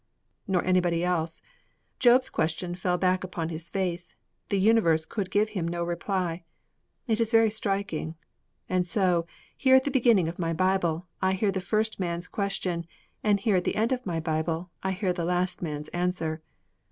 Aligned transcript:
Nor 0.47 0.65
anybody 0.65 1.03
else. 1.03 1.43
Job's 1.99 2.31
question 2.31 2.73
fell 2.73 2.97
back 2.97 3.23
upon 3.23 3.49
his 3.49 3.69
face; 3.69 4.15
the 4.49 4.59
universe 4.59 5.05
could 5.05 5.29
give 5.29 5.49
him 5.49 5.67
no 5.67 5.83
reply. 5.83 6.43
It 7.05 7.21
is 7.21 7.31
very 7.31 7.51
striking. 7.51 8.15
And 8.67 8.87
so, 8.87 9.27
here 9.55 9.75
at 9.75 9.83
the 9.83 9.91
beginning 9.91 10.27
of 10.27 10.39
my 10.39 10.53
Bible, 10.53 11.05
I 11.21 11.33
hear 11.33 11.51
the 11.51 11.61
first 11.61 11.99
man's 11.99 12.27
question; 12.27 12.87
and, 13.23 13.41
here 13.41 13.57
at 13.57 13.63
the 13.63 13.75
end 13.75 13.91
of 13.91 14.03
my 14.07 14.19
Bible, 14.19 14.71
I 14.81 14.93
hear 14.93 15.13
the 15.13 15.23
last 15.23 15.61
man's 15.61 15.87
answer! 15.89 16.41